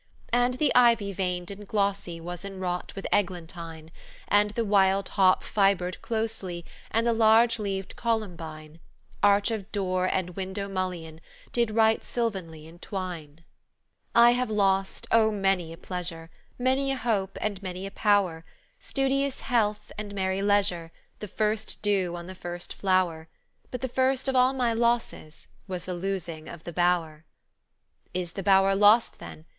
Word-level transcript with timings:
"And 0.33 0.55
the 0.55 0.73
ivy 0.73 1.13
veined 1.13 1.51
and 1.51 1.67
glossy 1.67 2.19
Was 2.19 2.43
enwrought 2.43 2.91
with 2.95 3.05
eglantine; 3.13 3.91
And 4.27 4.49
the 4.49 4.65
wild 4.65 5.09
hop 5.09 5.43
fibred 5.43 6.01
closely, 6.01 6.65
And 6.89 7.05
the 7.05 7.13
large 7.13 7.59
leaved 7.59 7.95
columbine, 7.95 8.79
Arch 9.21 9.51
of 9.51 9.71
door 9.71 10.07
and 10.07 10.31
window 10.35 10.67
mullion, 10.67 11.21
did 11.53 11.69
right 11.75 12.03
sylvanly 12.03 12.67
entwine. 12.67 13.43
"I 14.15 14.31
have 14.31 14.49
lost 14.49 15.05
oh, 15.11 15.29
many 15.29 15.71
a 15.71 15.77
pleasure, 15.77 16.31
Many 16.57 16.89
a 16.91 16.97
hope, 16.97 17.37
and 17.39 17.61
many 17.61 17.85
a 17.85 17.91
power 17.91 18.43
Studious 18.79 19.41
health, 19.41 19.91
and 19.99 20.15
merry 20.15 20.41
leisure, 20.41 20.91
The 21.19 21.27
first 21.27 21.83
dew 21.83 22.15
on 22.15 22.25
the 22.25 22.33
first 22.33 22.73
flower! 22.73 23.27
But 23.69 23.81
the 23.81 23.87
first 23.87 24.27
of 24.27 24.35
all 24.35 24.53
my 24.53 24.73
losses 24.73 25.47
was 25.67 25.85
the 25.85 25.93
losing 25.93 26.49
of 26.49 26.63
the 26.63 26.73
bower. 26.73 27.23
"Is 28.15 28.31
the 28.31 28.41
bower 28.41 28.73
lost 28.73 29.19
then? 29.19 29.45